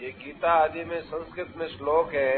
ये 0.00 0.10
गीता 0.12 0.52
आदि 0.52 0.84
में 0.84 1.00
संस्कृत 1.00 1.54
में 1.56 1.66
श्लोक 1.68 2.12
है 2.14 2.32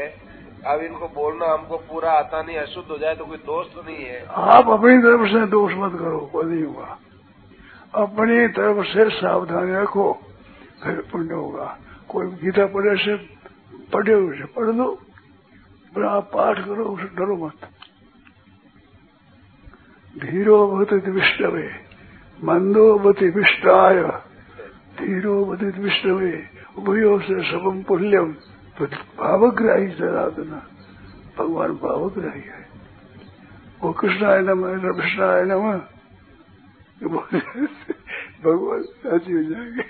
अब 0.65 0.81
इनको 0.81 1.07
बोलना 1.07 1.45
हमको 1.45 1.77
पूरा 1.77 2.11
आता 2.11 2.41
नहीं 2.41 2.57
अशुद्ध 2.57 2.87
हो 2.91 2.97
जाए 2.97 3.15
तो 3.15 3.25
कोई 3.25 3.37
दोष 3.37 3.73
तो 3.73 3.81
नहीं 3.81 4.05
है। 4.05 4.25
आप 4.25 4.69
अपनी 4.69 4.97
तरफ़ 4.97 5.27
से 5.27 5.45
दोष 5.45 5.73
मत 5.77 5.99
करो 5.99 6.19
कोई 6.31 6.45
नहीं 6.45 6.63
होगा। 6.63 6.97
अपनी 7.95 8.47
तरफ़ 8.47 8.85
से 8.87 9.09
सावधानी 9.09 9.75
रखो 9.75 10.13
फिर 10.83 11.01
पुण्य 11.11 11.33
होगा। 11.33 11.77
कोई 12.09 12.27
गीता 12.27 12.65
पढ़े 12.65 12.95
से 12.95 13.15
पढ़े 13.93 14.13
उसे 14.13 14.45
पढ़ 14.55 14.71
दो 14.71 14.87
पर 15.95 16.05
आप 16.05 16.31
पाठ 16.33 16.59
करो 16.59 16.85
उसे 16.85 17.07
डरो 17.15 17.35
मत। 17.35 17.69
धीरो 20.15 20.57
भवती 20.67 21.11
विष्णवे। 21.11 21.88
मंदो 22.43 22.99
भवती 22.99 23.29
विष्टाय। 23.29 24.03
धीरो 24.99 25.45
भवती 25.45 25.65
विष्णवे। 25.65 26.43
उभयो 26.77 27.19
से 27.19 27.51
सबम 27.51 27.81
पुल्यम 27.81 28.31
तो 28.77 28.85
भावग्राही 28.85 29.87
सनातना 29.87 30.67
भगवान 31.37 31.71
भावग्राही 31.71 32.41
है। 32.41 32.67
वो 33.81 33.93
कृष्णाय 33.93 34.41
नम 34.41 34.61
कृष्णाय 34.93 35.43
नम। 35.43 35.77
भगवान 38.43 38.85
राज़ी 39.05 39.33
हो 39.33 39.43
जाएँगे। 39.43 39.81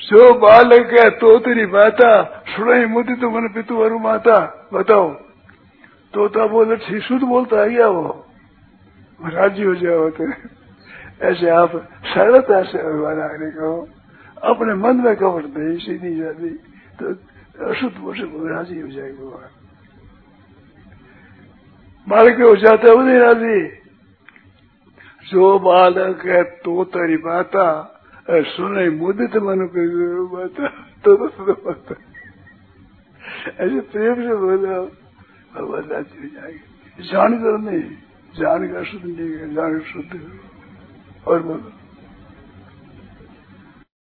जो 0.00 0.34
बालक 0.34 0.86
है 1.00 1.10
तो 1.10 1.38
तेरी 1.38 1.66
माता। 1.66 2.22
सुनाई 2.24 2.84
मुदी 2.84 3.14
तो 3.14 3.30
मन 3.30 3.48
पितु 3.48 3.78
अरु 3.78 3.98
माता। 3.98 4.68
बताओ। 4.74 5.10
तोता 6.14 6.46
बोले, 6.46 6.76
ठीक, 6.76 7.02
शुद्ध 7.02 7.22
बोलता 7.22 7.60
है 7.60 7.70
क्या 7.70 7.88
वो? 7.88 8.26
राज़ी 9.24 9.62
हो 9.62 9.74
जाओ 9.74 10.10
तो 10.10 10.32
ऐसे 11.20 11.48
आप 11.50 11.72
सरलता 12.04 12.62
से 12.62 12.82
भगवान 12.82 13.20
आगे 13.20 13.50
कहो 13.50 13.88
अपने 14.44 14.74
मन 14.74 14.96
में 14.96 15.16
कवर 15.16 15.44
दे 15.46 15.76
सीधी 15.78 16.14
जाती। 16.16 16.50
तो 16.96 17.04
अशुद्ध 17.64 17.96
वर्ष 17.98 18.20
राज़ी 18.50 18.80
हो 18.80 18.88
जाएगी 18.88 19.16
भगवान। 19.16 19.50
बालक 22.08 22.40
हो 22.40 22.54
जाता 22.56 22.92
वो 22.92 23.02
नहीं 23.02 23.18
राज़ी। 23.18 23.60
जो 25.30 25.58
बालक 25.58 26.24
है 26.26 26.42
तो 26.42 26.84
तेरी 26.84 27.16
माता 27.16 27.66
सुने, 28.30 28.88
मुदित 28.90 29.36
मन 29.36 29.66
पे 29.66 29.82
माता 30.34 30.68
तो 31.04 31.10
माता। 31.52 31.94
ऐसे 33.60 33.80
प्रेम 33.82 34.14
से 34.16 34.34
बोला, 34.34 34.78
भगवान 35.54 35.84
राज़ी 35.84 36.18
हो 36.18 36.28
जाएगी। 36.34 37.08
जानकर 37.08 37.58
नहीं 37.60 37.84
जानकर 38.34 38.84
शुद्ध 38.84 39.06
नहीं 39.06 39.54
जान 39.54 39.80
शुद्ध 39.82 40.12
और 41.26 41.42
बोलो 41.42 41.79